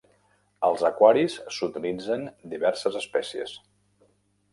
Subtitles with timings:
[0.69, 2.23] Als aquaris s'utilitzen
[2.55, 3.55] diverses espècies.